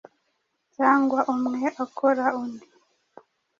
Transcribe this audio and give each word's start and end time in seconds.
cyangwa 0.75 1.19
umwe 1.33 1.61
akora 1.83 2.25
undi 2.41 2.67